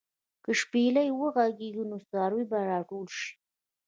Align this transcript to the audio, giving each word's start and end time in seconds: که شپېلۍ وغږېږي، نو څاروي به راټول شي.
که 0.43 0.51
شپېلۍ 0.61 1.09
وغږېږي، 1.19 1.83
نو 1.91 1.97
څاروي 2.09 2.45
به 2.51 2.59
راټول 2.71 3.07
شي. 3.17 3.29